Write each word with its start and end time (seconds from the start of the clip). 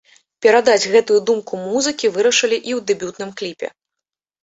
Перадаць 0.45 0.89
гэтую 0.93 1.19
думку 1.31 1.61
музыкі 1.67 2.13
вырашылі 2.19 2.57
і 2.69 2.79
ў 2.79 2.85
дэбютным 2.91 3.39
кліпе. 3.39 3.75